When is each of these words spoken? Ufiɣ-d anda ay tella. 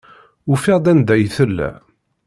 Ufiɣ-d 0.51 0.85
anda 0.91 1.13
ay 1.15 1.23
tella. 1.35 1.69